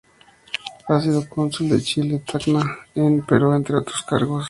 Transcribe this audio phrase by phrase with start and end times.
[0.87, 4.39] Ha sido Cónsul de Chile en Tacna en Perú entre otros cargos.